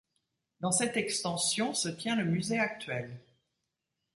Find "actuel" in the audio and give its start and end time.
2.57-3.21